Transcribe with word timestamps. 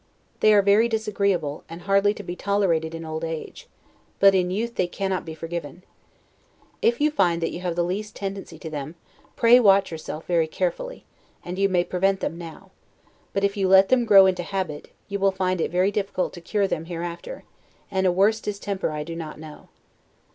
They 0.39 0.51
are 0.55 0.63
very 0.63 0.87
disagreeable, 0.89 1.63
and 1.69 1.83
hardly 1.83 2.15
to 2.15 2.23
be 2.23 2.35
tolerated 2.35 2.95
in 2.95 3.05
old 3.05 3.23
age; 3.23 3.67
but 4.19 4.33
in 4.33 4.49
youth 4.49 4.73
they 4.73 4.87
cannot 4.87 5.25
be 5.25 5.35
forgiven. 5.35 5.83
If 6.81 6.99
you 6.99 7.11
find 7.11 7.39
that 7.39 7.51
you 7.51 7.59
have 7.59 7.75
the 7.75 7.83
least 7.83 8.15
tendency 8.15 8.57
to 8.57 8.69
them, 8.71 8.95
pray 9.35 9.59
watch 9.59 9.91
yourself 9.91 10.25
very 10.25 10.47
carefully, 10.47 11.05
and 11.45 11.59
you 11.59 11.69
may 11.69 11.83
prevent 11.83 12.19
them 12.19 12.35
now; 12.39 12.71
but 13.31 13.43
if 13.43 13.55
you 13.55 13.67
let 13.67 13.89
them 13.89 14.05
grow 14.05 14.25
into 14.25 14.41
habit, 14.41 14.89
you 15.07 15.19
will 15.19 15.31
find 15.31 15.61
it 15.61 15.69
very 15.69 15.91
difficult 15.91 16.33
to 16.33 16.41
cure 16.41 16.65
them 16.67 16.85
hereafter, 16.85 17.43
and 17.91 18.07
a 18.07 18.11
worse 18.11 18.39
distemper 18.39 18.89
I 18.89 19.03
do 19.03 19.15
not 19.15 19.39
know. 19.39 19.69